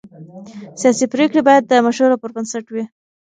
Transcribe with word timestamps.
سیاسي 0.81 1.05
پرېکړې 1.13 1.41
باید 1.47 1.63
د 1.67 1.73
مشورو 1.87 2.21
پر 2.21 2.29
بنسټ 2.35 2.65
وي 2.71 2.83